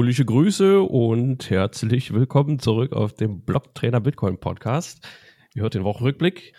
[0.00, 5.06] Bullische Grüße und herzlich willkommen zurück auf dem Blocktrainer Bitcoin Podcast.
[5.54, 6.54] Ihr hört den Wochenrückblick.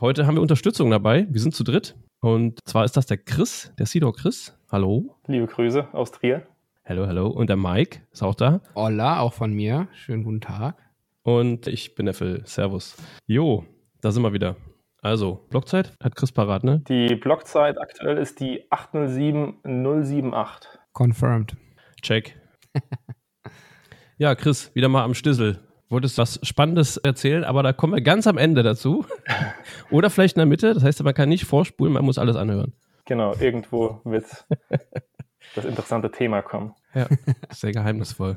[0.00, 1.26] Heute haben wir Unterstützung dabei.
[1.28, 1.96] Wir sind zu dritt.
[2.20, 4.58] Und zwar ist das der Chris, der Sido Chris.
[4.72, 5.18] Hallo.
[5.26, 6.46] Liebe Grüße aus Trier.
[6.86, 7.26] Hallo, hallo.
[7.26, 8.62] Und der Mike ist auch da.
[8.74, 9.88] Hola, auch von mir.
[9.92, 10.78] Schönen guten Tag.
[11.24, 12.40] Und ich bin der Phil.
[12.46, 12.96] Servus.
[13.26, 13.66] Jo,
[14.00, 14.56] da sind wir wieder.
[15.02, 16.82] Also, Blockzeit hat Chris parat, ne?
[16.88, 20.70] Die Blockzeit aktuell ist die 807078.
[20.94, 21.54] Confirmed.
[22.00, 22.34] Check.
[24.18, 25.60] ja, Chris, wieder mal am Stissel.
[25.90, 29.06] Wolltest was Spannendes erzählen, aber da kommen wir ganz am Ende dazu.
[29.90, 30.74] Oder vielleicht in der Mitte.
[30.74, 32.74] Das heißt, man kann nicht vorspulen, man muss alles anhören.
[33.06, 34.26] Genau, irgendwo wird
[35.54, 36.74] das interessante Thema kommen.
[36.94, 37.08] Ja,
[37.50, 38.36] sehr geheimnisvoll.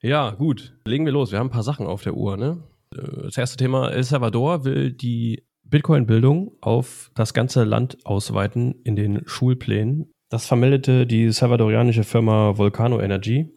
[0.00, 0.76] Ja, gut.
[0.84, 1.32] Legen wir los.
[1.32, 2.36] Wir haben ein paar Sachen auf der Uhr.
[2.36, 2.62] Ne?
[2.90, 9.22] Das erste Thema: El Salvador will die Bitcoin-Bildung auf das ganze Land ausweiten in den
[9.26, 10.12] Schulplänen.
[10.30, 13.50] Das vermeldete die salvadorianische Firma Volcano Energy.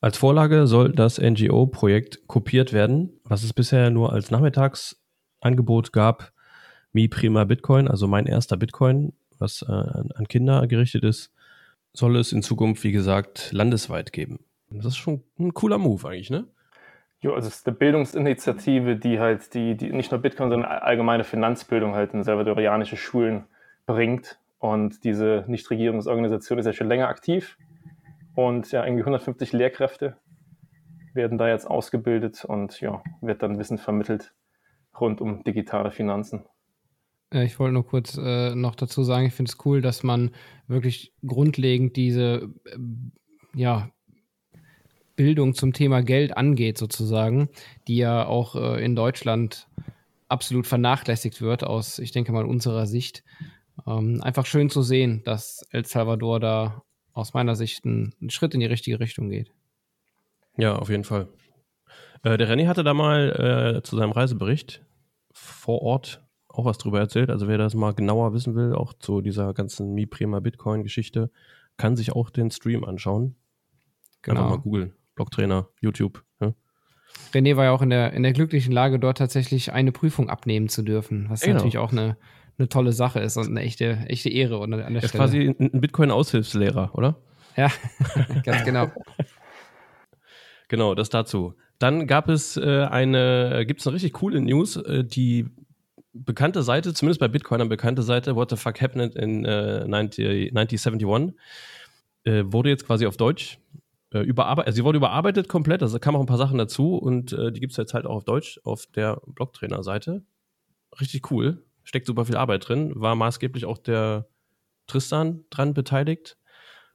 [0.00, 6.32] Als Vorlage soll das NGO-Projekt kopiert werden, was es bisher nur als Nachmittagsangebot gab.
[6.92, 11.30] Mi Prima Bitcoin, also mein erster Bitcoin, was äh, an Kinder gerichtet ist,
[11.92, 14.40] soll es in Zukunft, wie gesagt, landesweit geben.
[14.70, 16.46] Das ist schon ein cooler Move eigentlich, ne?
[17.20, 21.22] Jo, also es ist eine Bildungsinitiative, die halt die, die nicht nur Bitcoin, sondern allgemeine
[21.22, 23.44] Finanzbildung halt in salvadorianische Schulen
[23.86, 24.38] bringt.
[24.62, 27.58] Und diese Nichtregierungsorganisation ist ja schon länger aktiv.
[28.36, 30.16] Und ja, irgendwie 150 Lehrkräfte
[31.14, 34.32] werden da jetzt ausgebildet und ja, wird dann Wissen vermittelt
[35.00, 36.44] rund um digitale Finanzen.
[37.32, 40.30] Ich wollte nur kurz äh, noch dazu sagen, ich finde es cool, dass man
[40.68, 42.78] wirklich grundlegend diese äh,
[43.54, 43.90] ja,
[45.16, 47.48] Bildung zum Thema Geld angeht, sozusagen,
[47.88, 49.66] die ja auch äh, in Deutschland
[50.28, 53.24] absolut vernachlässigt wird, aus, ich denke mal, unserer Sicht.
[53.86, 56.82] Ähm, einfach schön zu sehen, dass El Salvador da
[57.12, 59.52] aus meiner Sicht ein, ein Schritt in die richtige Richtung geht.
[60.56, 61.28] Ja, auf jeden Fall.
[62.22, 64.84] Äh, der René hatte da mal äh, zu seinem Reisebericht
[65.32, 67.30] vor Ort auch was drüber erzählt.
[67.30, 71.30] Also wer das mal genauer wissen will, auch zu dieser ganzen Mi Prima Bitcoin Geschichte,
[71.76, 73.36] kann sich auch den Stream anschauen.
[74.20, 74.40] Genau.
[74.40, 74.92] Einfach mal googeln.
[75.14, 76.22] Blocktrainer, YouTube.
[76.40, 76.54] Ja.
[77.32, 80.68] René war ja auch in der, in der glücklichen Lage, dort tatsächlich eine Prüfung abnehmen
[80.68, 81.54] zu dürfen, was genau.
[81.54, 82.16] natürlich auch eine,
[82.62, 85.24] eine tolle Sache ist und eine echte, echte Ehre an der, an der Stelle.
[85.24, 87.16] Ist quasi ein Bitcoin-Aushilfslehrer, oder?
[87.56, 87.70] Ja,
[88.44, 88.90] ganz genau.
[90.68, 91.54] genau, das dazu.
[91.78, 95.46] Dann gab es äh, eine, gibt es eine richtig coole News, äh, die
[96.12, 100.56] bekannte Seite, zumindest bei Bitcoin eine bekannte Seite, What the fuck happened in äh, 90,
[100.56, 101.36] 1971,
[102.24, 103.58] äh, wurde jetzt quasi auf Deutsch
[104.12, 104.68] äh, überarbeitet.
[104.68, 107.58] Also sie wurde überarbeitet komplett, also kamen auch ein paar Sachen dazu und äh, die
[107.58, 110.22] gibt es jetzt halt auch auf Deutsch auf der Blocktrainer-Seite.
[111.00, 114.26] Richtig cool steckt super viel Arbeit drin, war maßgeblich auch der
[114.86, 116.38] Tristan dran beteiligt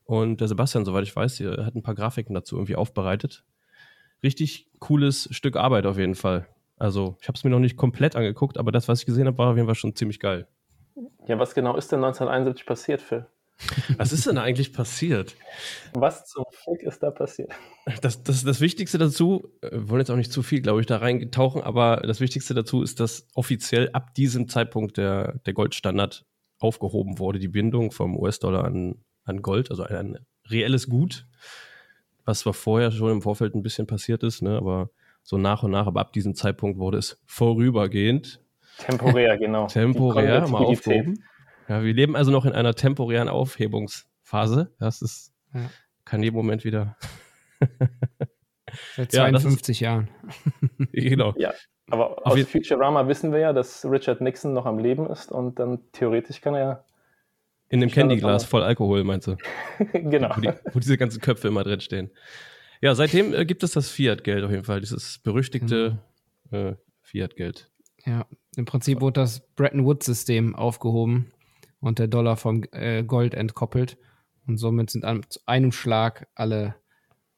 [0.03, 3.43] und der Sebastian, soweit ich weiß, hat ein paar Grafiken dazu irgendwie aufbereitet.
[4.23, 6.47] Richtig cooles Stück Arbeit auf jeden Fall.
[6.77, 9.37] Also ich habe es mir noch nicht komplett angeguckt, aber das, was ich gesehen habe,
[9.37, 10.47] war auf jeden Fall schon ziemlich geil.
[11.27, 13.25] Ja, was genau ist denn 1971 passiert, Phil?
[13.97, 15.35] Was ist denn eigentlich passiert?
[15.94, 17.51] Was zum Fick ist da passiert?
[18.01, 20.85] Das, das, das Wichtigste dazu, wir äh, wollen jetzt auch nicht zu viel, glaube ich,
[20.85, 26.25] da reintauchen, aber das Wichtigste dazu ist, dass offiziell ab diesem Zeitpunkt der, der Goldstandard
[26.59, 31.28] aufgehoben wurde, die Bindung vom US-Dollar an, an Gold, also ein, ein, reelles Gut,
[32.24, 34.89] was zwar vorher schon im Vorfeld ein bisschen passiert ist, ne, aber
[35.24, 38.39] so nach und nach, aber ab diesem Zeitpunkt wurde es vorübergehend.
[38.78, 39.68] Temporär, genau.
[39.68, 41.22] Temporär, mal aufgehoben.
[41.67, 44.72] Ja, wir leben also noch in einer temporären Aufhebungsphase.
[44.79, 45.69] Das ist, ja.
[46.05, 46.95] kann jeden Moment wieder.
[48.95, 50.09] Seit 52 ja, Jahren.
[50.94, 51.33] genau.
[51.38, 51.53] Ja,
[51.89, 55.59] aber Auf aus Futurama wissen wir ja, dass Richard Nixon noch am Leben ist und
[55.59, 56.83] dann theoretisch kann er ja.
[57.69, 59.35] In dem Candyglas voll Alkohol, meinst du?
[59.94, 60.35] genau.
[60.38, 62.11] Wo, die, wo, diese ganzen Köpfe immer drin stehen.
[62.79, 66.00] Ja, seitdem äh, gibt es das Fiat-Geld auf jeden Fall, dieses berüchtigte
[66.50, 66.57] mhm.
[66.57, 67.69] äh, Fiat-Geld.
[68.06, 68.25] Ja,
[68.56, 71.33] im Prinzip wurde das Bretton Woods-System aufgehoben
[71.79, 73.97] und der Dollar vom äh, Gold entkoppelt.
[74.47, 76.75] Und somit sind an einem Schlag alle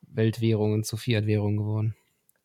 [0.02, 1.96] Weltwährungen zu Fiat-Währungen geworden.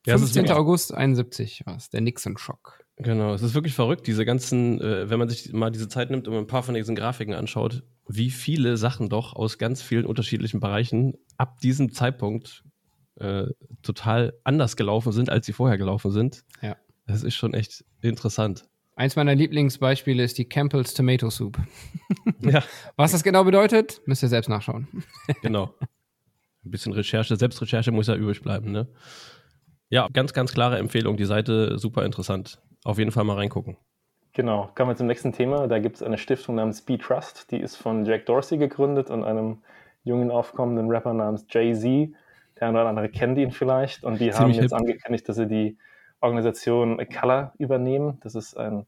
[0.06, 0.50] Ja, 15.
[0.50, 2.84] August 71 war es, der Nixon-Schock.
[2.96, 6.28] Genau, es ist wirklich verrückt, diese ganzen, äh, wenn man sich mal diese Zeit nimmt
[6.28, 10.60] und ein paar von diesen Grafiken anschaut, wie viele Sachen doch aus ganz vielen unterschiedlichen
[10.60, 12.62] Bereichen ab diesem Zeitpunkt
[13.16, 13.46] äh,
[13.82, 16.44] total anders gelaufen sind, als sie vorher gelaufen sind.
[16.62, 16.76] Ja.
[17.06, 18.64] Das ist schon echt interessant.
[18.96, 21.58] Eins meiner Lieblingsbeispiele ist die Campbell's Tomato Soup.
[22.40, 22.62] ja.
[22.96, 24.86] Was das genau bedeutet, müsst ihr selbst nachschauen.
[25.42, 25.74] genau.
[26.64, 28.86] Ein bisschen Recherche, Selbstrecherche muss ja übrig bleiben, ne?
[29.88, 31.16] Ja, ganz, ganz klare Empfehlung.
[31.16, 32.60] Die Seite super interessant.
[32.84, 33.76] Auf jeden Fall mal reingucken.
[34.32, 35.66] Genau, kommen wir zum nächsten Thema.
[35.68, 37.50] Da gibt es eine Stiftung namens Be Trust.
[37.50, 39.58] Die ist von Jack Dorsey gegründet und einem
[40.04, 42.14] jungen aufkommenden Rapper namens Jay-Z.
[42.58, 44.04] Der eine oder andere kennt ihn vielleicht.
[44.04, 44.72] Und die Ziemlich haben jetzt hip.
[44.72, 45.78] angekündigt, dass sie die
[46.24, 48.18] Organisation Color übernehmen.
[48.22, 48.86] Das ist ein,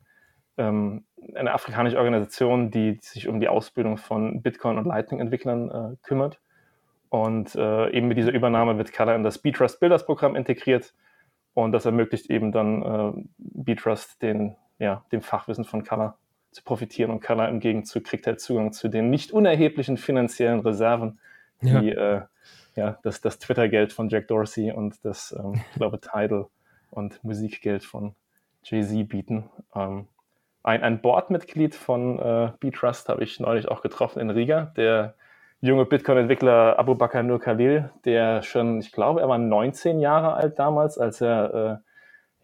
[0.56, 1.04] ähm,
[1.34, 6.40] eine afrikanische Organisation, die sich um die Ausbildung von Bitcoin- und Lightning-Entwicklern äh, kümmert.
[7.08, 10.94] Und äh, eben mit dieser Übernahme wird Color in das B-Trust Builders Programm integriert.
[11.54, 16.18] Und das ermöglicht eben dann äh, B-Trust den, ja, dem Fachwissen von Color
[16.50, 17.10] zu profitieren.
[17.10, 21.18] Und Color im Gegenzug kriegt halt Zugang zu den nicht unerheblichen finanziellen Reserven,
[21.60, 21.80] ja.
[21.80, 22.22] die äh,
[22.76, 26.46] ja, das, das Twitter-Geld von Jack Dorsey und das, ähm, ich glaube, Tidal
[26.90, 28.14] und Musikgeld von
[28.62, 29.44] Jay-Z bieten.
[29.74, 30.08] Ähm,
[30.62, 35.14] ein, ein Boardmitglied von äh, B-Trust habe ich neulich auch getroffen in Riga, der
[35.60, 40.58] junge Bitcoin-Entwickler Abu Bakr Nur Khalil, der schon, ich glaube, er war 19 Jahre alt
[40.58, 41.86] damals, als er äh,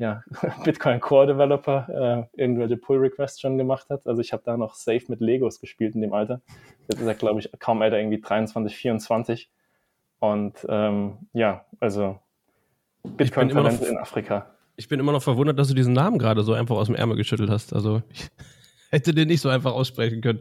[0.03, 0.23] ja,
[0.65, 4.07] Bitcoin Core Developer äh, irgendwelche Pull Requests schon gemacht hat.
[4.07, 6.41] Also ich habe da noch safe mit Legos gespielt in dem Alter.
[6.89, 9.51] Jetzt ist er, glaube ich, kaum älter, irgendwie 23, 24.
[10.19, 12.19] Und ähm, ja, also
[13.05, 14.47] Bitcoin-Talente in Afrika.
[14.77, 17.17] Ich bin immer noch verwundert, dass du diesen Namen gerade so einfach aus dem Ärmel
[17.17, 17.75] geschüttelt hast.
[17.75, 18.29] Also ich
[18.91, 20.41] hätte den nicht so einfach aussprechen können.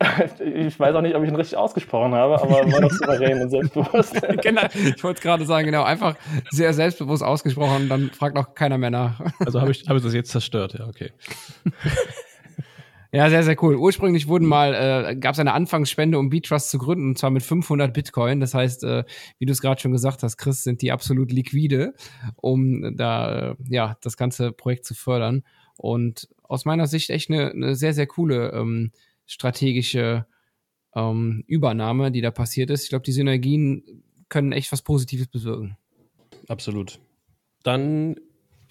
[0.40, 3.50] ich weiß auch nicht, ob ich ihn richtig ausgesprochen habe, aber war doch souverän und
[3.50, 4.20] selbstbewusst.
[4.42, 6.16] genau, ich wollte gerade sagen, genau, einfach
[6.50, 9.20] sehr selbstbewusst ausgesprochen, dann fragt auch keiner mehr nach.
[9.40, 11.12] Also habe ich, hab ich das jetzt zerstört, ja, okay.
[13.12, 13.74] Ja, sehr, sehr cool.
[13.74, 17.42] Ursprünglich wurden mal, äh, gab es eine Anfangsspende, um B-Trust zu gründen, und zwar mit
[17.42, 18.38] 500 Bitcoin.
[18.38, 19.04] Das heißt, äh,
[19.38, 21.94] wie du es gerade schon gesagt hast, Chris, sind die absolut liquide,
[22.36, 25.42] um da, äh, ja, das ganze Projekt zu fördern.
[25.76, 28.92] Und aus meiner Sicht echt eine, eine sehr, sehr coole ähm,
[29.26, 30.26] strategische
[30.94, 32.84] ähm, Übernahme, die da passiert ist.
[32.84, 35.76] Ich glaube, die Synergien können echt was Positives bewirken.
[36.48, 37.00] Absolut.
[37.64, 38.16] Dann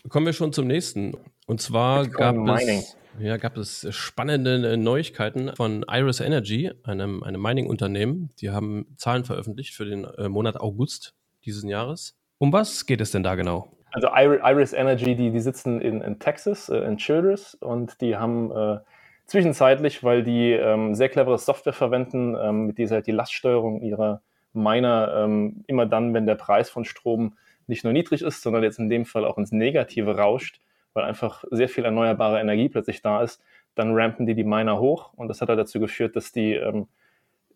[0.07, 1.15] kommen wir schon zum nächsten.
[1.45, 8.29] Und zwar gab es ja, gab es spannende Neuigkeiten von Iris Energy, einem, einem Mining-Unternehmen.
[8.39, 11.13] Die haben Zahlen veröffentlicht für den äh, Monat August
[11.45, 12.17] dieses Jahres.
[12.37, 13.67] Um was geht es denn da genau?
[13.91, 18.51] Also Iris Energy, die, die sitzen in, in Texas, äh, in Childress, und die haben
[18.51, 18.79] äh,
[19.25, 24.21] zwischenzeitlich, weil die ähm, sehr clevere Software verwenden, ähm, mit dieser halt die Laststeuerung ihrer
[24.53, 27.37] Miner ähm, immer dann, wenn der Preis von Strom
[27.67, 30.59] nicht nur niedrig ist, sondern jetzt in dem Fall auch ins Negative rauscht,
[30.93, 33.41] weil einfach sehr viel erneuerbare Energie plötzlich da ist,
[33.75, 36.87] dann rampen die die Miner hoch und das hat halt dazu geführt, dass die ähm,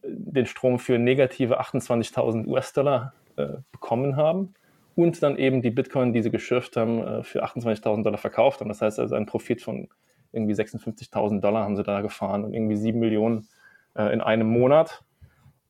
[0.04, 4.54] den Strom für negative 28.000 US-Dollar äh, bekommen haben
[4.96, 8.70] und dann eben die Bitcoin, die sie geschürft haben, äh, für 28.000 Dollar verkauft haben.
[8.70, 9.88] Das heißt also ein Profit von
[10.32, 13.48] irgendwie 56.000 Dollar haben sie da gefahren und irgendwie 7 Millionen
[13.96, 15.04] äh, in einem Monat.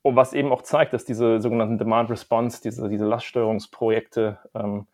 [0.01, 4.87] Und was eben auch zeigt, dass diese sogenannten Demand Response, diese, diese Laststeuerungsprojekte ähm,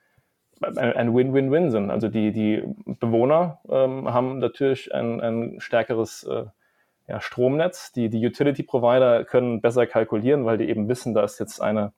[0.62, 1.92] ein Win-Win-Win sind.
[1.92, 6.46] Also die, die Bewohner ähm, haben natürlich ein, ein stärkeres äh,
[7.08, 7.92] ja, Stromnetz.
[7.92, 11.94] Die, die Utility-Provider können besser kalkulieren, weil die eben wissen, da ist jetzt eine,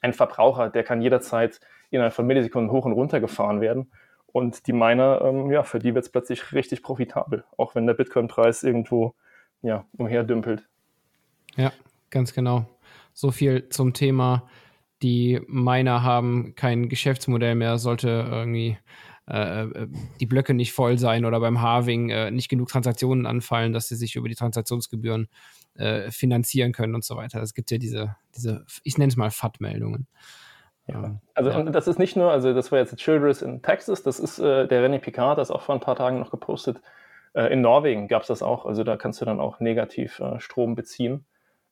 [0.00, 1.60] ein Verbraucher, der kann jederzeit
[1.90, 3.90] innerhalb von Millisekunden hoch und runter gefahren werden.
[4.32, 7.94] Und die Miner, ähm, ja, für die wird es plötzlich richtig profitabel, auch wenn der
[7.94, 9.14] Bitcoin-Preis irgendwo
[9.60, 10.66] ja, umherdümpelt.
[11.56, 11.72] Ja,
[12.10, 12.64] ganz genau.
[13.12, 14.48] So viel zum Thema
[15.02, 18.78] die Miner haben kein Geschäftsmodell mehr, sollte irgendwie
[19.30, 19.88] äh, äh,
[20.20, 23.94] die Blöcke nicht voll sein oder beim Halving äh, nicht genug Transaktionen anfallen, dass sie
[23.94, 25.28] sich über die Transaktionsgebühren
[25.74, 27.40] äh, finanzieren können und so weiter.
[27.40, 30.08] Es gibt ja diese, diese ich nenne es mal FAT-Meldungen.
[30.86, 31.20] Ja.
[31.34, 31.62] Also ja.
[31.62, 34.84] das ist nicht nur, also das war jetzt Childress in Texas, das ist äh, der
[34.84, 36.82] René Picard, das auch vor ein paar Tagen noch gepostet.
[37.34, 40.74] Äh, in Norwegen gab es das auch, also da kannst du dann auch negativ Strom
[40.74, 41.24] beziehen.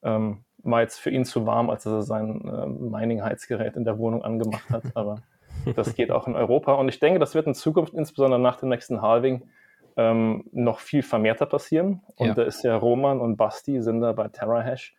[0.03, 4.23] Ähm, war jetzt für ihn zu warm, als er sein äh, Mining-Heizgerät in der Wohnung
[4.23, 4.85] angemacht hat.
[4.95, 5.23] Aber
[5.77, 6.75] das geht auch in Europa.
[6.75, 9.43] Und ich denke, das wird in Zukunft, insbesondere nach dem nächsten Halving,
[9.97, 12.03] ähm, noch viel vermehrter passieren.
[12.17, 12.35] Und ja.
[12.35, 14.95] da ist ja Roman und Basti sind da bei TerraHash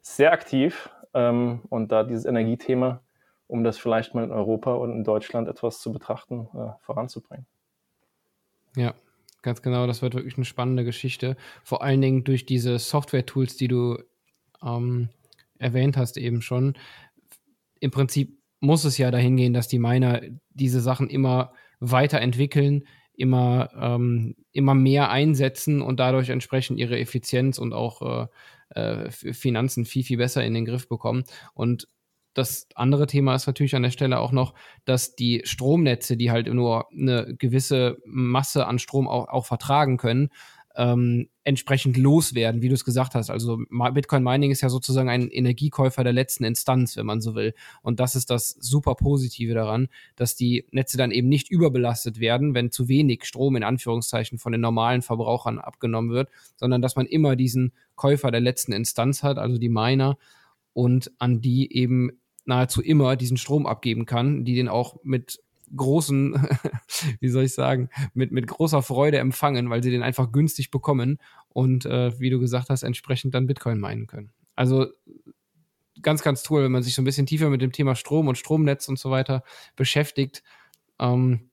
[0.00, 0.90] sehr aktiv.
[1.14, 3.00] Ähm, und da dieses Energiethema,
[3.46, 7.46] um das vielleicht mal in Europa und in Deutschland etwas zu betrachten, äh, voranzubringen.
[8.76, 8.94] Ja,
[9.42, 9.86] ganz genau.
[9.86, 11.36] Das wird wirklich eine spannende Geschichte.
[11.64, 13.98] Vor allen Dingen durch diese Software-Tools, die du
[14.64, 15.08] ähm,
[15.58, 16.74] erwähnt hast eben schon,
[17.80, 22.84] im Prinzip muss es ja dahin gehen, dass die Miner diese Sachen immer weiterentwickeln,
[23.14, 28.28] immer, ähm, immer mehr einsetzen und dadurch entsprechend ihre Effizienz und auch
[28.74, 31.24] äh, äh, Finanzen viel, viel besser in den Griff bekommen.
[31.54, 31.88] Und
[32.34, 36.46] das andere Thema ist natürlich an der Stelle auch noch, dass die Stromnetze, die halt
[36.52, 40.28] nur eine gewisse Masse an Strom auch, auch vertragen können,
[40.78, 43.30] ähm, entsprechend loswerden, wie du es gesagt hast.
[43.30, 43.58] Also
[43.92, 47.52] Bitcoin Mining ist ja sozusagen ein Energiekäufer der letzten Instanz, wenn man so will.
[47.82, 52.54] Und das ist das super Positive daran, dass die Netze dann eben nicht überbelastet werden,
[52.54, 57.06] wenn zu wenig Strom in Anführungszeichen von den normalen Verbrauchern abgenommen wird, sondern dass man
[57.06, 60.16] immer diesen Käufer der letzten Instanz hat, also die Miner.
[60.74, 65.40] und an die eben nahezu immer diesen Strom abgeben kann, die den auch mit
[65.76, 66.34] großen,
[67.20, 71.18] wie soll ich sagen, mit, mit großer Freude empfangen, weil sie den einfach günstig bekommen
[71.48, 74.32] und, äh, wie du gesagt hast, entsprechend dann Bitcoin meinen können.
[74.54, 74.86] Also
[76.02, 78.38] ganz, ganz toll, wenn man sich so ein bisschen tiefer mit dem Thema Strom und
[78.38, 79.42] Stromnetz und so weiter
[79.76, 80.42] beschäftigt.
[80.98, 81.47] Ähm,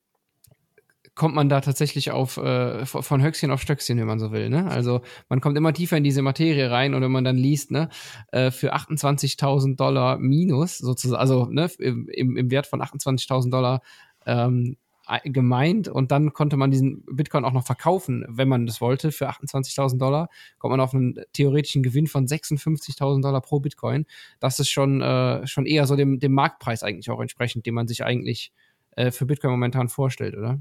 [1.15, 4.49] kommt man da tatsächlich auf äh, von Höchstchen auf Stöckchen, wenn man so will.
[4.49, 4.69] Ne?
[4.69, 7.89] Also man kommt immer tiefer in diese Materie rein und wenn man dann liest, ne,
[8.31, 13.81] äh, für 28.000 Dollar minus sozusagen, also ne, im, im Wert von 28.000 Dollar
[14.25, 14.77] ähm,
[15.23, 19.29] gemeint und dann konnte man diesen Bitcoin auch noch verkaufen, wenn man das wollte, für
[19.29, 24.05] 28.000 Dollar, kommt man auf einen theoretischen Gewinn von 56.000 Dollar pro Bitcoin.
[24.39, 27.87] Das ist schon, äh, schon eher so dem, dem Marktpreis eigentlich auch entsprechend, den man
[27.87, 28.51] sich eigentlich
[28.95, 30.59] äh, für Bitcoin momentan vorstellt, oder?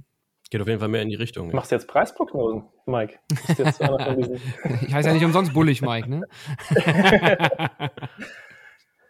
[0.55, 1.49] Geht auf jeden Fall mehr in die Richtung.
[1.49, 1.57] Ja.
[1.57, 3.19] Machst du jetzt Preisprognosen, Mike?
[3.49, 6.23] ich heiße ja nicht umsonst bullig, Mike, ne?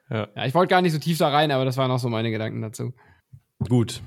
[0.08, 0.28] ja.
[0.34, 0.46] ja.
[0.46, 2.62] ich wollte gar nicht so tief da rein, aber das waren auch so meine Gedanken
[2.62, 2.94] dazu.
[3.58, 4.00] Gut,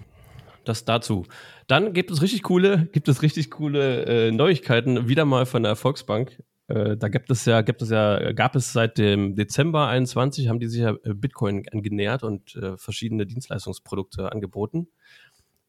[0.66, 1.28] das dazu.
[1.68, 5.76] Dann gibt es richtig coole, gibt es richtig coole äh, Neuigkeiten, wieder mal von der
[5.76, 6.42] Volksbank.
[6.70, 10.60] Äh, da gibt es ja, gibt es ja, gab es seit dem Dezember 21, haben
[10.60, 14.88] die sich ja Bitcoin angenähert und äh, verschiedene Dienstleistungsprodukte angeboten.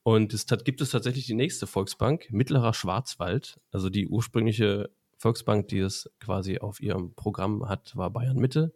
[0.08, 3.60] Und es gibt es tatsächlich die nächste Volksbank, Mittlerer Schwarzwald.
[3.70, 4.88] Also die ursprüngliche
[5.18, 8.72] Volksbank, die es quasi auf ihrem Programm hat, war Bayern Mitte.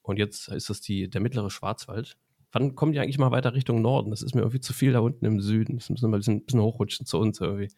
[0.00, 2.16] Und jetzt ist das die, der Mittlere Schwarzwald.
[2.52, 4.10] Wann kommen die eigentlich mal weiter Richtung Norden?
[4.12, 5.76] Das ist mir irgendwie zu viel da unten im Süden.
[5.76, 7.68] Das müssen wir mal ein bisschen, bisschen hochrutschen zu uns irgendwie.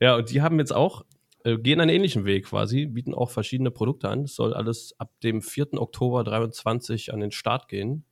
[0.00, 1.04] Ja, und die haben jetzt auch,
[1.42, 4.22] äh, gehen einen ähnlichen Weg quasi, bieten auch verschiedene Produkte an.
[4.22, 5.72] Es soll alles ab dem 4.
[5.72, 8.04] Oktober 23 an den Start gehen.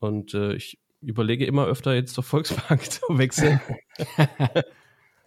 [0.00, 3.60] Und äh, ich überlege immer öfter jetzt zur Volksbank zu wechseln.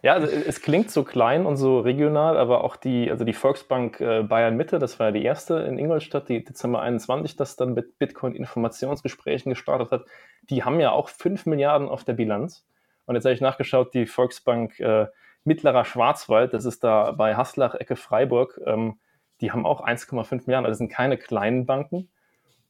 [0.02, 4.00] Ja, also es klingt so klein und so regional, aber auch die, also die Volksbank
[4.00, 7.74] äh, Bayern Mitte, das war ja die erste in Ingolstadt, die Dezember 21, das dann
[7.74, 10.06] mit Bitcoin-Informationsgesprächen gestartet hat,
[10.48, 12.66] die haben ja auch 5 Milliarden auf der Bilanz.
[13.04, 15.08] Und jetzt habe ich nachgeschaut, die Volksbank äh,
[15.44, 18.98] Mittlerer Schwarzwald, das ist da bei Haslach, Ecke Freiburg, ähm,
[19.42, 22.08] die haben auch 1,5 Milliarden, also das sind keine kleinen Banken.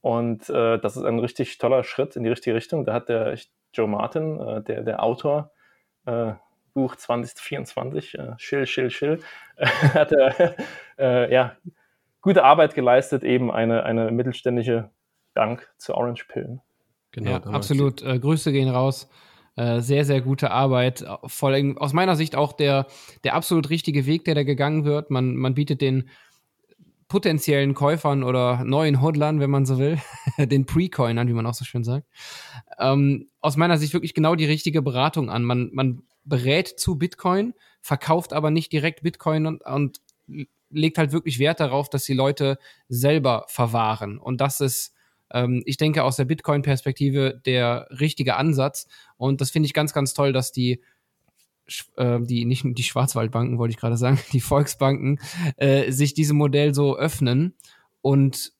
[0.00, 2.84] Und äh, das ist ein richtig toller Schritt in die richtige Richtung.
[2.84, 3.36] Da hat der
[3.72, 5.52] Joe Martin, äh, der, der Autor,
[6.06, 6.32] äh,
[6.72, 9.20] Buch 2024, äh, Schill, Schill, Schill,
[9.56, 10.56] äh, hat er
[10.98, 11.56] äh, ja,
[12.20, 14.90] gute Arbeit geleistet, eben eine, eine mittelständische
[15.34, 16.60] Bank zu Orange Pillen.
[17.12, 18.02] Genau, ja, absolut.
[18.02, 19.08] Äh, Grüße gehen raus.
[19.56, 21.04] Äh, sehr, sehr gute Arbeit.
[21.26, 22.86] Vor allem aus meiner Sicht auch der,
[23.24, 25.10] der absolut richtige Weg, der da gegangen wird.
[25.10, 26.08] Man, man bietet den
[27.10, 29.98] potenziellen Käufern oder neuen Hodlern, wenn man so will,
[30.38, 32.06] den Pre-Coinern, wie man auch so schön sagt,
[32.78, 35.42] ähm, aus meiner Sicht wirklich genau die richtige Beratung an.
[35.42, 37.52] Man, man berät zu Bitcoin,
[37.82, 40.00] verkauft aber nicht direkt Bitcoin und, und
[40.70, 44.18] legt halt wirklich Wert darauf, dass die Leute selber verwahren.
[44.18, 44.94] Und das ist,
[45.32, 48.86] ähm, ich denke, aus der Bitcoin-Perspektive der richtige Ansatz.
[49.16, 50.80] Und das finde ich ganz, ganz toll, dass die
[51.96, 55.20] äh, die nicht die Schwarzwaldbanken wollte ich gerade sagen, die Volksbanken
[55.56, 57.54] äh, sich diesem Modell so öffnen
[58.02, 58.52] und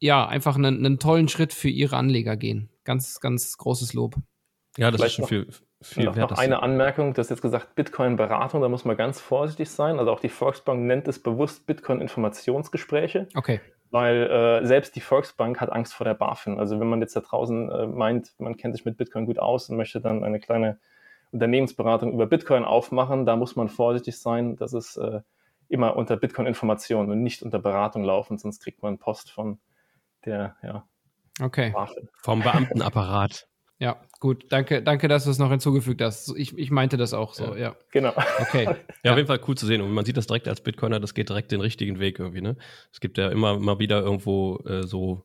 [0.00, 2.70] ja einfach einen, einen tollen Schritt für ihre Anleger gehen.
[2.84, 4.16] Ganz, ganz großes Lob.
[4.76, 5.48] Ja, das Vielleicht ist schon viel,
[5.82, 6.30] viel noch, wert.
[6.30, 9.98] Noch eine Anmerkung, du hast jetzt gesagt Bitcoin-Beratung, da muss man ganz vorsichtig sein.
[9.98, 13.28] Also auch die Volksbank nennt es bewusst Bitcoin-Informationsgespräche.
[13.34, 13.60] Okay.
[13.90, 16.58] Weil äh, selbst die Volksbank hat Angst vor der BaFin.
[16.58, 19.68] Also wenn man jetzt da draußen äh, meint, man kennt sich mit Bitcoin gut aus
[19.68, 20.78] und möchte dann eine kleine
[21.32, 25.20] Unternehmensberatung über Bitcoin aufmachen, da muss man vorsichtig sein, dass es äh,
[25.68, 29.58] immer unter Bitcoin-Information und nicht unter Beratung laufen, sonst kriegt man Post von
[30.24, 30.84] der ja,
[31.40, 31.70] okay.
[31.70, 32.08] BaFin.
[32.22, 33.46] Vom Beamtenapparat.
[33.82, 34.44] Ja, gut.
[34.50, 36.34] Danke, danke, dass du es noch hinzugefügt hast.
[36.36, 37.56] Ich, ich meinte das auch so, ja.
[37.56, 37.76] ja.
[37.92, 38.12] Genau.
[38.38, 38.64] Okay.
[39.02, 39.80] ja, auf jeden Fall cool zu sehen.
[39.80, 42.58] Und man sieht das direkt als Bitcoiner, das geht direkt den richtigen Weg irgendwie, ne?
[42.92, 45.24] Es gibt ja immer mal wieder irgendwo äh, so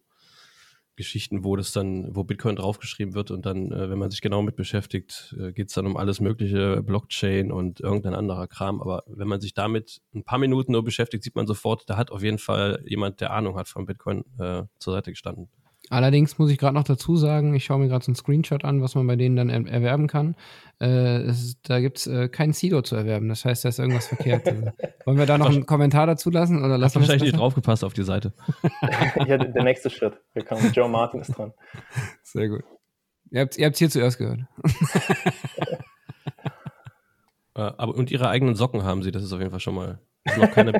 [0.95, 4.41] Geschichten, wo das dann, wo Bitcoin draufgeschrieben wird und dann, äh, wenn man sich genau
[4.41, 8.81] mit beschäftigt, äh, geht es dann um alles mögliche, Blockchain und irgendein anderer Kram.
[8.81, 12.11] Aber wenn man sich damit ein paar Minuten nur beschäftigt, sieht man sofort, da hat
[12.11, 15.49] auf jeden Fall jemand, der Ahnung hat von Bitcoin, äh, zur Seite gestanden.
[15.89, 18.81] Allerdings muss ich gerade noch dazu sagen, ich schaue mir gerade so einen Screenshot an,
[18.81, 20.35] was man bei denen dann er erwerben kann.
[20.81, 23.29] Äh, es, da gibt es äh, kein Sido zu erwerben.
[23.29, 24.47] Das heißt, da ist irgendwas verkehrt.
[24.47, 24.71] Also,
[25.05, 26.63] wollen wir da noch einen Kommentar dazu lassen?
[26.63, 28.33] Oder lassen wahrscheinlich nicht draufgepasst auf die Seite.
[29.27, 30.17] ja, der nächste Schritt.
[30.33, 30.71] Willkommen.
[30.73, 31.53] Joe Martin ist dran.
[32.23, 32.63] Sehr gut.
[33.31, 34.41] Ihr habt es hier zuerst gehört.
[37.55, 39.99] Äh, aber, und ihre eigenen Socken haben sie, das ist auf jeden Fall schon mal.
[40.27, 40.73] Sind noch keine,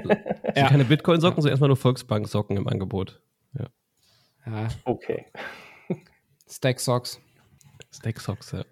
[0.56, 0.68] ja.
[0.68, 3.22] keine Bitcoin-Socken, sondern erstmal nur Volksbank-Socken im Angebot.
[4.46, 4.68] Ja.
[4.84, 5.26] Okay.
[6.48, 7.20] Stack Socks.
[7.92, 8.64] Stack Socks, ja.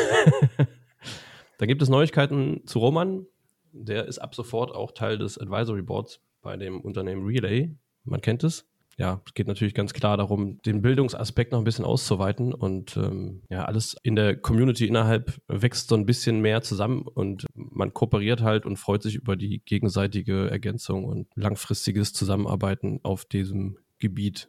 [1.58, 3.26] Dann gibt es Neuigkeiten zu Roman.
[3.72, 7.74] Der ist ab sofort auch Teil des Advisory Boards bei dem Unternehmen Relay.
[8.04, 8.66] Man kennt es.
[9.00, 13.42] ja, es geht natürlich ganz klar darum, den Bildungsaspekt noch ein bisschen auszuweiten und ähm,
[13.48, 18.42] ja, alles in der Community innerhalb wächst so ein bisschen mehr zusammen und man kooperiert
[18.42, 24.48] halt und freut sich über die gegenseitige Ergänzung und langfristiges Zusammenarbeiten auf diesem Gebiet.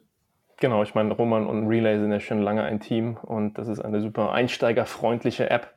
[0.58, 3.80] Genau, ich meine, Roman und Relay sind ja schon lange ein Team und das ist
[3.80, 5.74] eine super einsteigerfreundliche App,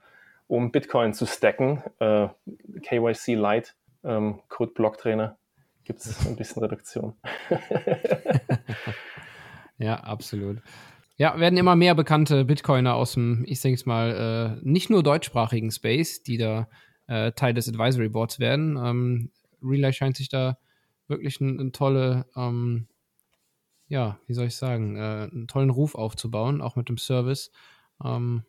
[0.48, 1.82] um Bitcoin zu stacken.
[2.00, 2.28] Äh,
[2.84, 3.72] KYC Lite,
[4.04, 5.38] ähm, Code Block Trainer,
[5.84, 7.16] gibt es ein bisschen Reduktion.
[9.78, 10.62] ja, absolut.
[11.18, 15.02] Ja, werden immer mehr bekannte Bitcoiner aus dem, ich denke es mal, äh, nicht nur
[15.02, 16.68] deutschsprachigen Space, die da
[17.08, 18.78] äh, Teil des Advisory Boards werden.
[18.78, 19.32] Ähm,
[19.64, 20.58] Relay scheint sich da
[21.08, 22.88] wirklich eine ein tolle ähm,
[23.88, 27.52] ja, wie soll ich sagen, äh, einen tollen Ruf aufzubauen, auch mit dem Service.
[28.04, 28.44] Ähm,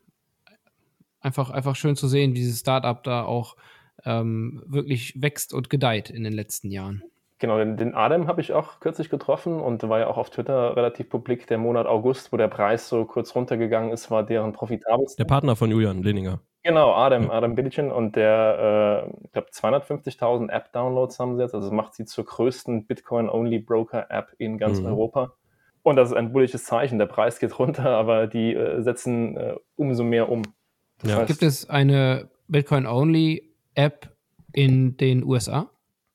[1.20, 3.56] einfach, einfach schön zu sehen, wie dieses Startup da auch
[4.04, 7.02] ähm, wirklich wächst und gedeiht in den letzten Jahren.
[7.38, 10.74] Genau, den, den Adam habe ich auch kürzlich getroffen und war ja auch auf Twitter
[10.74, 11.46] relativ publik.
[11.48, 15.22] Der Monat August, wo der Preis so kurz runtergegangen ist, war deren profitabelste.
[15.22, 16.40] Der Partner von Julian Leninger.
[16.66, 17.30] Genau, Adam.
[17.30, 21.54] Adam Billicin und der, äh, ich glaube, 250.000 App-Downloads haben sie jetzt.
[21.54, 24.86] Also das macht sie zur größten Bitcoin-Only-Broker-App in ganz mhm.
[24.86, 25.32] Europa.
[25.82, 26.98] Und das ist ein bullisches Zeichen.
[26.98, 30.42] Der Preis geht runter, aber die äh, setzen äh, umso mehr um.
[31.04, 31.18] Ja.
[31.18, 34.10] Heißt, Gibt es eine Bitcoin-Only-App
[34.52, 35.70] in den USA?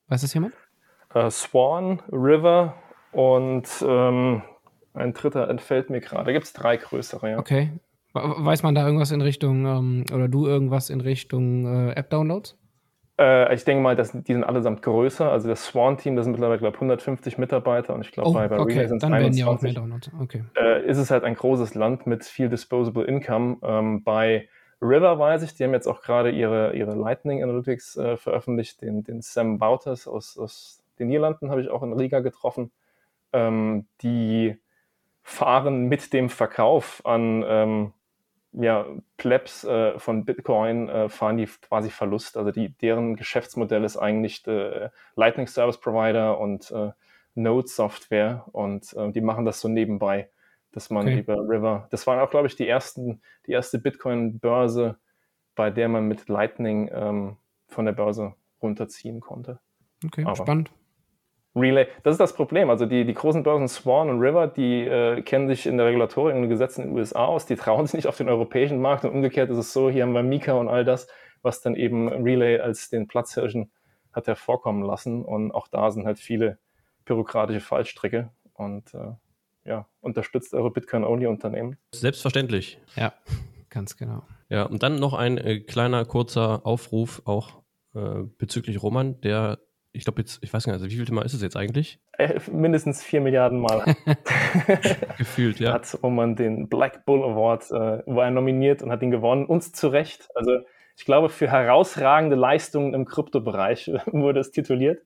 [0.08, 0.52] Weiß das jemand?
[1.14, 2.74] äh, Swan, River
[3.12, 4.42] und ähm,
[4.94, 6.24] ein dritter entfällt mir gerade.
[6.24, 7.38] Da gibt es drei größere, ja.
[7.38, 7.70] Okay.
[8.12, 12.58] Weiß man da irgendwas in Richtung, ähm, oder du irgendwas in Richtung äh, App-Downloads?
[13.18, 15.30] Äh, ich denke mal, dass, die sind allesamt größer.
[15.30, 18.48] Also das Swan-Team, das sind mittlerweile, glaube ich, 150 Mitarbeiter und ich glaube, oh, bei,
[18.48, 18.74] bei okay.
[18.74, 19.46] Relay sind es 21.
[19.46, 20.10] Auch mehr Downloads.
[20.20, 20.44] Okay.
[20.58, 23.58] Äh, ist es halt ein großes Land mit viel Disposable Income.
[23.62, 24.48] Ähm, bei
[24.80, 29.04] River weiß ich, die haben jetzt auch gerade ihre, ihre Lightning Analytics äh, veröffentlicht, den,
[29.04, 32.72] den Sam Wouters aus, aus den Niederlanden habe ich auch in Riga getroffen.
[33.32, 34.58] Ähm, die
[35.22, 37.92] fahren mit dem Verkauf an ähm,
[38.52, 38.86] ja,
[39.16, 42.36] Plebs äh, von Bitcoin, äh, fahren die quasi Verlust.
[42.36, 46.90] Also die, deren Geschäftsmodell ist eigentlich äh, Lightning Service Provider und äh,
[47.34, 50.28] Node Software und äh, die machen das so nebenbei,
[50.72, 51.20] dass man okay.
[51.20, 54.98] über River, das waren auch, glaube ich, die ersten, die erste Bitcoin-Börse,
[55.54, 57.36] bei der man mit Lightning ähm,
[57.68, 59.60] von der Börse runterziehen konnte.
[60.04, 60.70] Okay, Aber spannend.
[61.54, 61.86] Relay.
[62.02, 62.70] Das ist das Problem.
[62.70, 66.34] Also die, die großen Börsen Swan und River, die äh, kennen sich in der Regulatorik
[66.34, 69.04] und den Gesetzen in den USA aus, die trauen sich nicht auf den europäischen Markt
[69.04, 71.08] und umgekehrt ist es so, hier haben wir Mika und all das,
[71.42, 73.70] was dann eben Relay als den Platzhirschen
[74.12, 76.58] hat hervorkommen lassen und auch da sind halt viele
[77.04, 79.12] bürokratische Fallstricke und äh,
[79.64, 81.76] ja, unterstützt eure Bitcoin-Only-Unternehmen.
[81.94, 82.78] Selbstverständlich.
[82.96, 83.12] Ja,
[83.70, 84.22] ganz genau.
[84.48, 87.62] Ja, und dann noch ein äh, kleiner kurzer Aufruf auch
[87.94, 89.58] äh, bezüglich Roman, der
[89.92, 92.00] ich glaube jetzt, ich weiß gar nicht, also wie viel Mal ist es jetzt eigentlich?
[92.18, 93.94] Äh, mindestens vier Milliarden Mal.
[95.18, 95.74] Gefühlt, ja.
[95.74, 99.46] Hat Roman den Black Bull Award, äh, war er nominiert und hat ihn gewonnen.
[99.46, 100.28] Uns zu Recht.
[100.34, 100.60] Also
[100.96, 105.02] ich glaube, für herausragende Leistungen im Kryptobereich wurde es tituliert.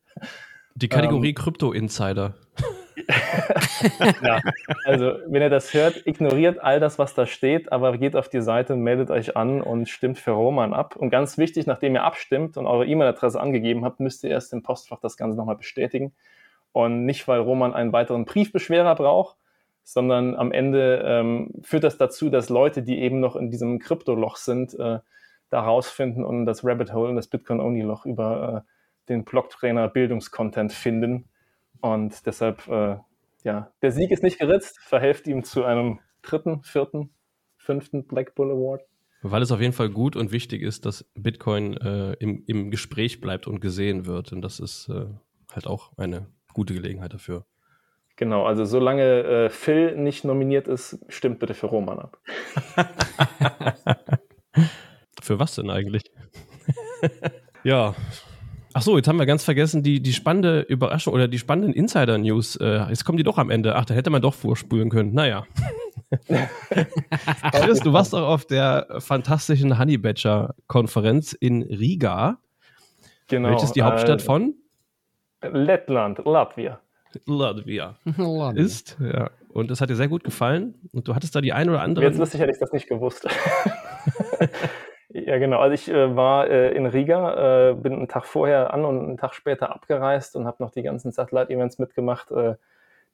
[0.77, 2.35] Die Kategorie ähm, Krypto Insider.
[4.23, 4.41] ja,
[4.85, 8.43] also wenn ihr das hört, ignoriert all das, was da steht, aber geht auf die
[8.43, 10.95] Seite, meldet euch an und stimmt für Roman ab.
[10.97, 14.63] Und ganz wichtig, nachdem ihr abstimmt und eure E-Mail-Adresse angegeben habt, müsst ihr erst im
[14.63, 16.13] Postfach das Ganze nochmal bestätigen.
[16.73, 19.37] Und nicht, weil Roman einen weiteren Briefbeschwerer braucht,
[19.83, 24.37] sondern am Ende ähm, führt das dazu, dass Leute, die eben noch in diesem Kryptoloch
[24.37, 24.99] sind, äh,
[25.49, 28.76] da rausfinden und das Rabbit Hole, das Bitcoin-Only-Loch über äh,
[29.09, 31.29] den Blogtrainer Bildungskontent finden
[31.81, 32.97] und deshalb, äh,
[33.45, 37.11] ja, der Sieg ist nicht geritzt, verhelft ihm zu einem dritten, vierten,
[37.57, 38.83] fünften Black Bull Award.
[39.23, 43.21] Weil es auf jeden Fall gut und wichtig ist, dass Bitcoin äh, im, im Gespräch
[43.21, 44.33] bleibt und gesehen wird.
[44.33, 45.07] Und das ist äh,
[45.53, 47.45] halt auch eine gute Gelegenheit dafür.
[48.17, 52.19] Genau, also solange äh, Phil nicht nominiert ist, stimmt bitte für Roman ab.
[55.23, 56.05] für was denn eigentlich?
[57.65, 57.95] ja,
[58.77, 62.57] Ach so, jetzt haben wir ganz vergessen, die, die spannende Überraschung oder die spannenden Insider-News.
[62.57, 63.75] Äh, jetzt kommen die doch am Ende.
[63.75, 65.15] Ach, da hätte man doch vorspulen können.
[65.15, 65.47] Naja.
[67.53, 72.37] Chris, du warst doch auf der fantastischen Honey Badger-Konferenz in Riga.
[73.29, 73.49] Genau.
[73.49, 74.55] Welches die Hauptstadt äh, von?
[75.41, 76.79] Lettland, Latvia.
[77.25, 77.97] Latvia.
[78.57, 79.31] Ist, ja.
[79.49, 80.75] Und das hat dir sehr gut gefallen.
[80.93, 82.05] Und du hattest da die ein oder andere.
[82.05, 83.27] Jetzt lustig hätte ich das nicht gewusst.
[85.25, 85.61] Ja, genau.
[85.61, 89.17] Also ich äh, war äh, in Riga, äh, bin einen Tag vorher an und einen
[89.17, 92.31] Tag später abgereist und habe noch die ganzen Satellite-Events mitgemacht.
[92.31, 92.57] Äh,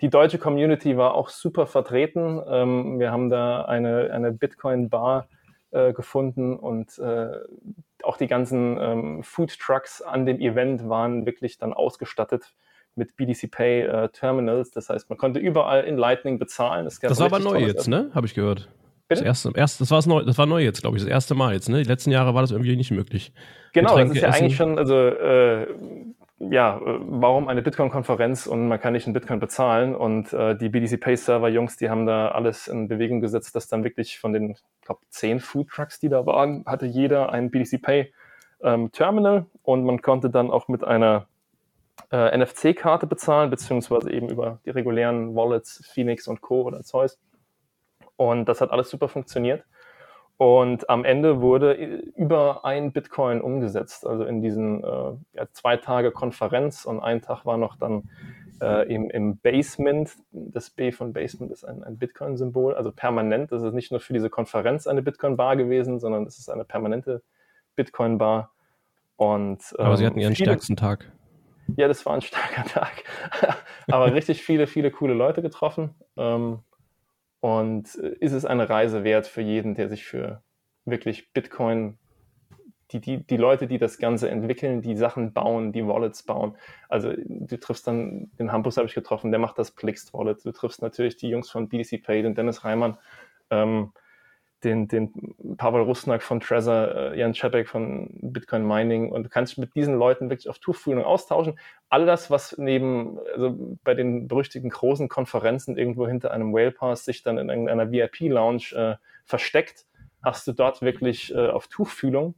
[0.00, 2.42] die deutsche Community war auch super vertreten.
[2.48, 5.28] Ähm, wir haben da eine, eine Bitcoin-Bar
[5.70, 7.36] äh, gefunden und äh,
[8.02, 12.52] auch die ganzen ähm, Food Trucks an dem Event waren wirklich dann ausgestattet
[12.96, 14.70] mit BDC Pay Terminals.
[14.70, 16.84] Das heißt, man konnte überall in Lightning bezahlen.
[16.84, 18.10] das war aber neu jetzt, ne?
[18.12, 18.68] Habe ich gehört.
[19.14, 19.24] Bitte?
[19.24, 21.54] Das erste, erst, das, war's neu, das war neu jetzt, glaube ich, das erste Mal
[21.54, 21.68] jetzt.
[21.68, 21.82] Ne?
[21.82, 23.32] Die letzten Jahre war das irgendwie nicht möglich.
[23.72, 24.42] Genau, Getränke das ist ja essen.
[24.42, 25.66] eigentlich schon, also äh,
[26.50, 29.94] ja, warum eine Bitcoin-Konferenz und man kann nicht in Bitcoin bezahlen?
[29.94, 33.68] Und äh, die BTC Pay Server Jungs, die haben da alles in Bewegung gesetzt, dass
[33.68, 37.50] dann wirklich von den, ich glaube, zehn Food Trucks, die da waren, hatte jeder ein
[37.50, 38.12] BTC Pay
[38.62, 41.26] ähm, Terminal und man konnte dann auch mit einer
[42.10, 46.62] äh, NFC-Karte bezahlen, beziehungsweise eben über die regulären Wallets, Phoenix und Co.
[46.62, 47.18] oder Zeus.
[48.22, 49.64] Und das hat alles super funktioniert.
[50.36, 56.10] Und am Ende wurde über ein Bitcoin umgesetzt, also in diesen äh, ja, zwei Tage
[56.10, 58.10] Konferenz und ein Tag war noch dann
[58.60, 60.10] äh, im, im, Basement.
[60.30, 63.52] Das B von Basement ist ein, ein Bitcoin-Symbol, also permanent.
[63.52, 67.22] Das ist nicht nur für diese Konferenz eine Bitcoin-Bar gewesen, sondern es ist eine permanente
[67.74, 68.52] Bitcoin-Bar.
[69.16, 71.12] Und, ähm, Aber Sie hatten Ihren viele, stärksten Tag.
[71.76, 73.04] Ja, das war ein starker Tag.
[73.88, 75.94] Aber richtig viele, viele coole Leute getroffen.
[76.16, 76.60] Ähm,
[77.42, 80.42] und äh, ist es eine Reise wert für jeden, der sich für
[80.84, 81.98] wirklich Bitcoin,
[82.92, 86.56] die, die, die Leute, die das Ganze entwickeln, die Sachen bauen, die Wallets bauen.
[86.88, 90.44] Also du triffst dann, den Hampus habe ich getroffen, der macht das Plixt Wallet.
[90.44, 92.96] Du triffst natürlich die Jungs von BTC Pay, den Dennis Reimann.
[93.50, 93.92] Ähm,
[94.64, 99.58] den, den Pavel Rusnak von Trezor, äh, Jan Czepek von Bitcoin Mining und du kannst
[99.58, 101.58] mit diesen Leuten wirklich auf Tuchfühlung austauschen.
[101.88, 107.04] All das, was neben, also bei den berüchtigten großen Konferenzen irgendwo hinter einem Whale Pass
[107.04, 109.86] sich dann in einer VIP-Lounge äh, versteckt,
[110.22, 112.34] hast du dort wirklich äh, auf Tuchfühlung.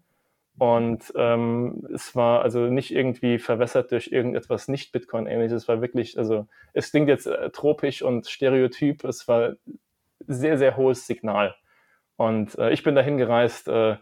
[0.56, 5.62] Und ähm, es war also nicht irgendwie verwässert durch irgendetwas nicht Bitcoin-ähnliches.
[5.62, 9.54] Es war wirklich, also es klingt jetzt äh, tropisch und stereotyp, es war
[10.26, 11.56] sehr, sehr hohes Signal.
[12.16, 13.96] Und äh, ich bin dahin gereist, äh,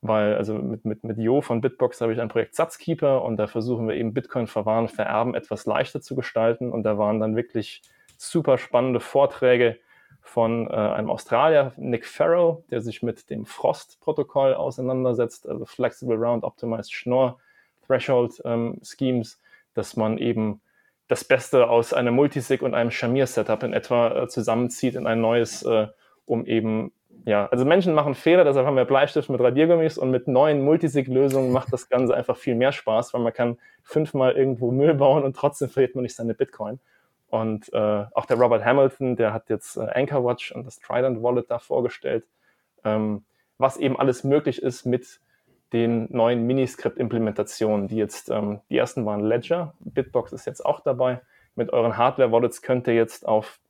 [0.00, 3.46] weil also mit, mit, mit Jo von Bitbox habe ich ein Projekt Satzkeeper und da
[3.46, 6.72] versuchen wir eben Bitcoin verwahren, vererben etwas leichter zu gestalten.
[6.72, 7.82] Und da waren dann wirklich
[8.16, 9.78] super spannende Vorträge
[10.20, 16.44] von äh, einem Australier, Nick Farrow, der sich mit dem Frost-Protokoll auseinandersetzt, also Flexible Round
[16.44, 17.38] Optimized Schnorr
[17.86, 19.40] Threshold ähm, Schemes,
[19.74, 20.60] dass man eben
[21.08, 25.62] das Beste aus einem Multisig und einem Shamir-Setup in etwa äh, zusammenzieht in ein neues,
[25.62, 25.88] äh,
[26.24, 26.92] um eben
[27.24, 31.52] ja, also Menschen machen Fehler, deshalb haben wir Bleistift mit Radiergummis und mit neuen Multisig-Lösungen
[31.52, 35.36] macht das Ganze einfach viel mehr Spaß, weil man kann fünfmal irgendwo Müll bauen und
[35.36, 36.80] trotzdem verliert man nicht seine Bitcoin.
[37.28, 41.22] Und äh, auch der Robert Hamilton, der hat jetzt äh, Anchor Watch und das Trident
[41.22, 42.26] Wallet da vorgestellt,
[42.84, 43.24] ähm,
[43.56, 45.20] was eben alles möglich ist mit
[45.72, 51.22] den neuen Miniscript-Implementationen, die jetzt, ähm, die ersten waren Ledger, Bitbox ist jetzt auch dabei.
[51.54, 53.60] Mit euren Hardware-Wallets könnt ihr jetzt auf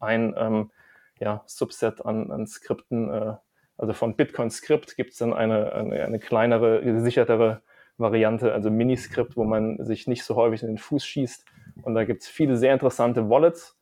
[0.00, 0.70] ein ähm,
[1.20, 3.34] ja, Subset an, an Skripten, äh,
[3.76, 7.62] also von Bitcoin Script gibt es dann eine, eine, eine, kleinere, gesichertere
[7.96, 11.44] Variante, also Miniscript, wo man sich nicht so häufig in den Fuß schießt.
[11.82, 13.76] Und da gibt es viele sehr interessante Wallets,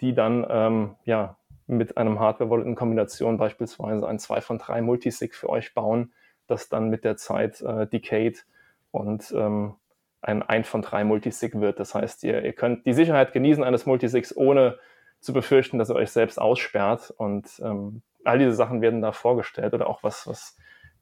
[0.00, 5.34] die dann ähm, ja, mit einem Hardware-Wallet in Kombination beispielsweise ein 2 von 3 Multisig
[5.34, 6.12] für euch bauen,
[6.46, 8.44] das dann mit der Zeit äh, decayed
[8.90, 9.74] und ähm,
[10.20, 11.80] ein 1 von 3 Multisig wird.
[11.80, 14.78] Das heißt, ihr, ihr könnt die Sicherheit genießen eines Multisigs, ohne
[15.24, 17.12] zu befürchten, dass ihr euch selbst aussperrt.
[17.16, 20.56] Und ähm, all diese Sachen werden da vorgestellt oder auch was, was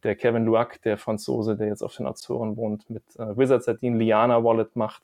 [0.05, 3.99] der Kevin Luac, der Franzose, der jetzt auf den Azoren wohnt, mit äh, Wizard Sardine
[3.99, 5.03] Liana Wallet macht.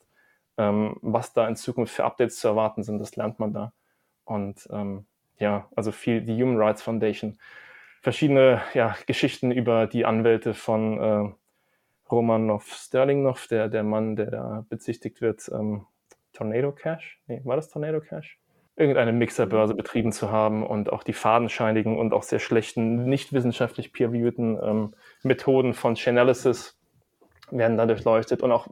[0.57, 3.73] Ähm, was da in Zukunft für Updates zu erwarten sind, das lernt man da.
[4.23, 5.05] Und ähm,
[5.37, 7.39] ja, also viel die Human Rights Foundation,
[8.01, 11.33] verschiedene ja, Geschichten über die Anwälte von äh,
[12.09, 15.85] Romanov Sterlingnov, der, der Mann, der da bezichtigt wird, ähm,
[16.33, 17.19] Tornado Cash?
[17.27, 18.39] Nee, war das Tornado Cash?
[18.79, 23.91] Irgendeine Mixerbörse betrieben zu haben und auch die fadenscheinigen und auch sehr schlechten, nicht wissenschaftlich
[23.91, 26.79] peer-reviewten ähm, Methoden von Chainalysis
[27.51, 28.67] werden da durchleuchtet und auch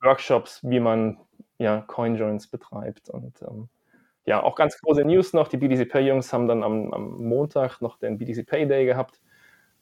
[0.00, 1.18] Workshops, wie man
[1.58, 3.68] ja Coinjoins betreibt und ähm,
[4.26, 5.48] ja, auch ganz große News noch.
[5.48, 9.20] Die BTC Pay Jungs haben dann am, am Montag noch den BTC Pay Day gehabt.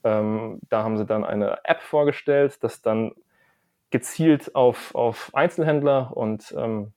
[0.04, 3.12] Ähm, da haben sie dann eine App vorgestellt, das dann
[3.90, 6.92] gezielt auf, auf Einzelhändler und ähm,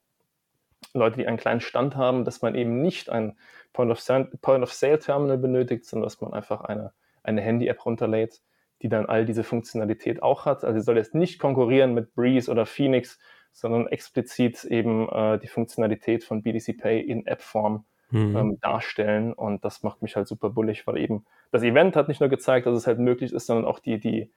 [0.93, 3.37] Leute, die einen kleinen Stand haben, dass man eben nicht ein
[3.73, 8.41] Point-of-Sale-Terminal benötigt, sondern dass man einfach eine, eine Handy-App runterlädt,
[8.81, 10.63] die dann all diese Funktionalität auch hat.
[10.63, 13.19] Also sie soll jetzt nicht konkurrieren mit Breeze oder Phoenix,
[13.51, 18.37] sondern explizit eben äh, die Funktionalität von BDC Pay in App-Form mhm.
[18.37, 19.33] ähm, darstellen.
[19.33, 22.67] Und das macht mich halt super bullig, weil eben das Event hat nicht nur gezeigt,
[22.67, 24.31] dass es halt möglich ist, sondern auch die, die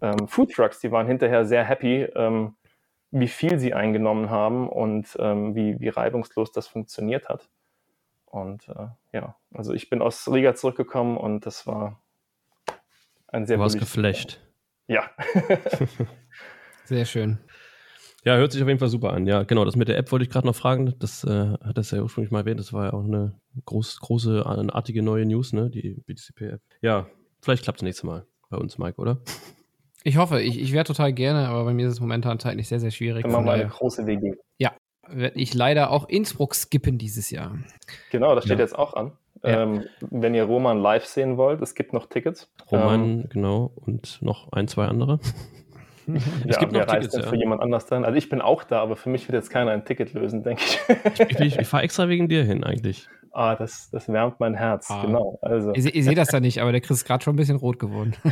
[0.00, 2.56] ähm, Food Trucks, die waren hinterher sehr happy, ähm,
[3.14, 7.48] wie viel sie eingenommen haben und ähm, wie, wie reibungslos das funktioniert hat.
[8.26, 12.02] Und äh, ja, also ich bin aus Riga zurückgekommen und das war
[13.28, 14.40] ein sehr Du warst geflecht.
[14.88, 15.10] Ja.
[16.84, 17.38] sehr schön.
[18.24, 19.26] Ja, hört sich auf jeden Fall super an.
[19.26, 19.64] Ja, genau.
[19.64, 20.94] Das mit der App wollte ich gerade noch fragen.
[20.98, 22.58] Das äh, hat das ja ursprünglich mal erwähnt.
[22.58, 25.70] Das war ja auch eine groß, große, artige neue News, ne?
[25.70, 26.62] Die BTCP-App.
[26.80, 27.06] Ja,
[27.42, 29.20] vielleicht klappt es nächstes Mal bei uns, Mike, oder?
[30.06, 32.78] Ich hoffe, ich, ich wäre total gerne, aber bei mir ist es momentan zeitlich sehr,
[32.78, 33.22] sehr schwierig.
[33.22, 34.34] Dann machen wir eine große WG.
[34.58, 34.72] Ja,
[35.08, 37.56] werde ich leider auch Innsbruck skippen dieses Jahr.
[38.10, 38.64] Genau, das steht ja.
[38.64, 39.12] jetzt auch an.
[39.42, 39.62] Ja.
[39.62, 42.50] Ähm, wenn ihr Roman live sehen wollt, es gibt noch Tickets.
[42.70, 45.20] Roman, ähm, genau, und noch ein, zwei andere.
[46.06, 47.22] es ja, gibt noch Tickets, ja.
[47.22, 48.04] für jemand anders dann.
[48.04, 50.62] Also ich bin auch da, aber für mich wird jetzt keiner ein Ticket lösen, denke
[50.62, 50.80] ich.
[51.30, 53.08] ich, ich, ich fahre extra wegen dir hin eigentlich.
[53.36, 55.04] Ah, das, das wärmt mein Herz, ah.
[55.04, 55.40] genau.
[55.42, 55.72] Also.
[55.74, 57.78] Ihr, ihr seht das da nicht, aber der Chris ist gerade schon ein bisschen rot
[57.78, 58.14] geworden.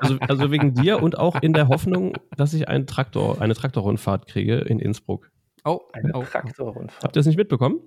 [0.00, 4.26] Also, also wegen dir und auch in der Hoffnung, dass ich einen Traktor, eine Traktorrundfahrt
[4.26, 5.30] kriege in Innsbruck.
[5.64, 6.24] Oh, eine oh.
[6.24, 7.04] Traktorrundfahrt.
[7.04, 7.80] Habt ihr das nicht mitbekommen?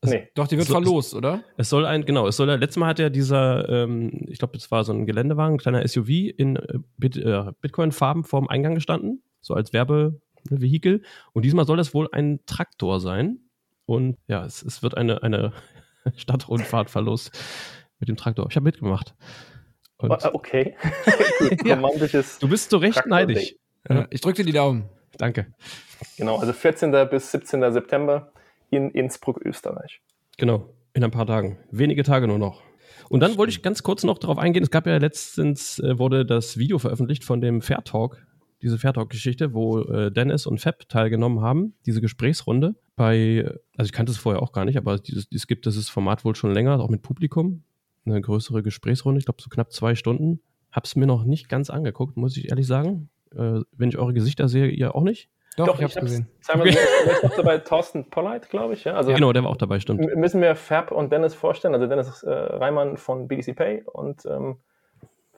[0.00, 0.28] Es, nee.
[0.34, 1.44] Doch, die wird soll, verlost, oder?
[1.56, 4.70] Es soll ein, genau, es soll, letztes Mal hat ja dieser, ähm, ich glaube, das
[4.72, 9.22] war so ein Geländewagen, ein kleiner SUV in äh, Bit, äh, Bitcoin-Farben vorm Eingang gestanden,
[9.40, 11.02] so als Werbevehikel.
[11.32, 13.38] Und diesmal soll es wohl ein Traktor sein.
[13.86, 15.52] Und ja, es, es wird eine, eine
[16.16, 17.38] Stadtrundfahrt verlost
[17.98, 18.46] mit dem Traktor.
[18.48, 19.14] Ich habe mitgemacht.
[19.98, 20.76] Und oh, okay.
[21.64, 21.76] ja.
[22.40, 23.54] Du bist so recht neidisch.
[23.88, 24.06] Ja.
[24.10, 24.88] Ich drücke dir die Daumen.
[25.16, 25.46] Danke.
[26.16, 26.90] Genau, also 14.
[27.10, 27.72] bis 17.
[27.72, 28.32] September
[28.70, 30.00] in Innsbruck, Österreich.
[30.38, 31.58] Genau, in ein paar Tagen.
[31.70, 32.62] Wenige Tage nur noch.
[33.08, 34.62] Und dann wollte ich ganz kurz noch darauf eingehen.
[34.62, 38.26] Es gab ja letztens, äh, wurde das Video veröffentlicht von dem Fair Talk,
[38.62, 42.74] diese Fair Talk-Geschichte, wo äh, Dennis und Fab teilgenommen haben, diese Gesprächsrunde.
[42.96, 43.44] Bei,
[43.76, 46.36] also ich kannte es vorher auch gar nicht, aber dieses, es gibt dieses Format wohl
[46.36, 47.64] schon länger, auch mit Publikum.
[48.04, 50.40] Eine größere Gesprächsrunde, ich glaube so knapp zwei Stunden.
[50.70, 53.10] Hab's mir noch nicht ganz angeguckt, muss ich ehrlich sagen.
[53.34, 55.28] Äh, wenn ich eure Gesichter sehe, ihr auch nicht.
[55.56, 56.28] Doch, Doch ich, ich hab's gesehen.
[56.40, 56.78] Zweimal okay.
[56.78, 57.28] gesehen.
[57.28, 58.84] noch dabei Thorsten Polleit, glaube ich.
[58.84, 58.94] Ja?
[58.94, 60.14] Also, genau, der war auch dabei, stimmt.
[60.16, 61.74] Müssen wir Fab und Dennis vorstellen.
[61.74, 64.56] Also Dennis äh, Reimann von BDC Pay und ähm,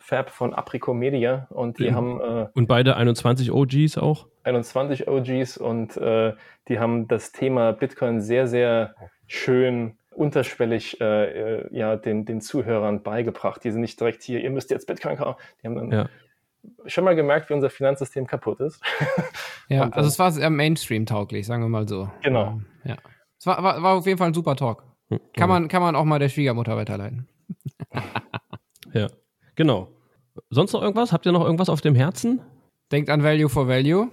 [0.05, 1.47] Fab von Aprico Media.
[1.51, 1.95] Und die ja.
[1.95, 2.21] haben.
[2.21, 4.27] Äh, und beide 21 OGs auch?
[4.45, 6.35] 21 OGs und äh,
[6.69, 8.95] die haben das Thema Bitcoin sehr, sehr
[9.27, 13.65] schön unterschwellig äh, äh, ja, den, den Zuhörern beigebracht.
[13.65, 15.41] Die sind nicht direkt hier, ihr müsst jetzt Bitcoin kaufen.
[15.63, 16.09] Die haben dann ja
[16.87, 18.83] schon mal gemerkt, wie unser Finanzsystem kaputt ist.
[19.69, 22.11] ja, also es war sehr Mainstream-tauglich, sagen wir mal so.
[22.23, 22.49] Genau.
[22.49, 22.97] Ähm, ja.
[23.39, 24.85] Es war, war, war auf jeden Fall ein super Talk.
[25.35, 27.29] Kann, man, kann man auch mal der Schwiegermutter weiterleiten.
[28.93, 29.09] ja,
[29.55, 29.89] genau.
[30.51, 31.13] Sonst noch irgendwas?
[31.13, 32.41] Habt ihr noch irgendwas auf dem Herzen?
[32.93, 34.11] Denkt an Value for Value.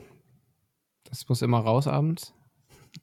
[1.06, 2.34] Das muss immer raus abends.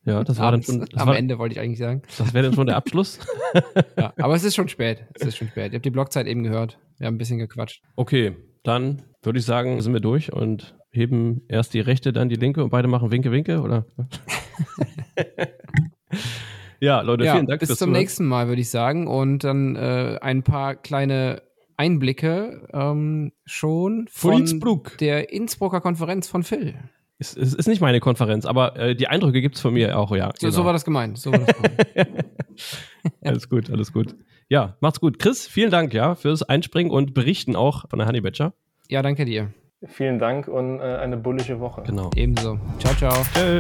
[0.05, 0.87] Ja, das war dann schon.
[0.95, 2.03] am war, Ende wollte ich eigentlich sagen.
[2.19, 3.19] Das wäre dann schon der Abschluss.
[3.97, 5.05] ja, aber es ist schon spät.
[5.15, 5.73] Es ist schon spät.
[5.73, 6.79] Ihr habt die Blockzeit eben gehört.
[6.99, 7.83] Wir haben ein bisschen gequatscht.
[7.97, 12.37] Okay, dann würde ich sagen, sind wir durch und heben erst die rechte, dann die
[12.37, 13.87] linke und beide machen Winke, Winke, oder?
[16.81, 17.61] ja, Leute, ja, vielen Dank.
[17.61, 19.07] Bis zum nächsten Mal, würde ich sagen.
[19.07, 21.43] Und dann äh, ein paar kleine
[21.79, 26.75] Einblicke ähm, schon von, von der Innsbrucker Konferenz von Phil.
[27.19, 30.15] Es, es ist nicht meine Konferenz, aber äh, die Eindrücke gibt es von mir auch,
[30.15, 30.31] ja.
[30.37, 30.53] So, genau.
[30.53, 31.19] so war das gemeint.
[31.19, 31.87] So war das gemeint.
[33.23, 34.15] alles gut, alles gut.
[34.49, 35.19] Ja, macht's gut.
[35.19, 38.53] Chris, vielen Dank ja fürs Einspringen und Berichten auch von der Honey Badger.
[38.89, 39.53] Ja, danke dir.
[39.85, 41.83] Vielen Dank und äh, eine bullische Woche.
[41.87, 42.11] Genau.
[42.17, 42.59] Ebenso.
[42.79, 43.23] Ciao, ciao.
[43.35, 43.59] Tschö.